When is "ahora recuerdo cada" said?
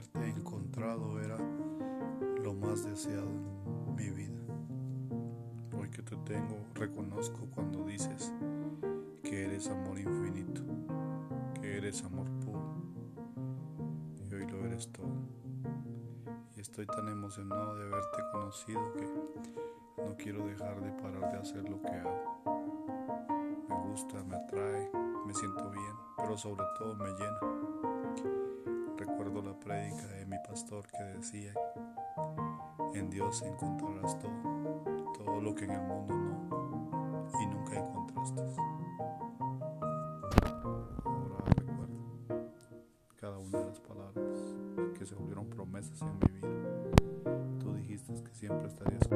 41.04-43.38